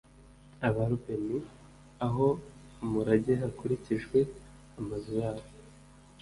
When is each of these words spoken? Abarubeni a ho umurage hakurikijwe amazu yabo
Abarubeni 0.67 1.37
a 2.05 2.07
ho 2.15 2.27
umurage 2.83 3.33
hakurikijwe 3.41 4.17
amazu 4.79 5.11
yabo 5.21 5.45